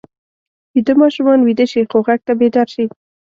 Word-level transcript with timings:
ویده 0.73 0.93
ماشومان 1.01 1.39
ویده 1.43 1.65
شي 1.71 1.81
خو 1.91 1.97
غږ 2.07 2.19
ته 2.27 2.33
بیدار 2.39 2.67
شي 2.73 2.85